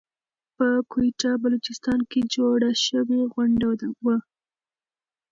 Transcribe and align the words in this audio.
په 0.55 0.67
کويټه 0.91 1.31
بلوچستان 1.43 1.99
کې 2.11 2.21
جوړه 2.33 2.71
شوى 2.85 3.21
غونډه 3.33 3.67
وه. 4.03 4.17